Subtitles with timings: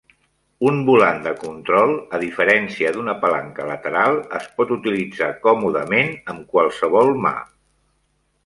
[0.67, 7.15] Un volant de control, a diferència d'una palanca lateral, es pot utilitzar còmodament amb qualsevol
[7.29, 7.37] mà.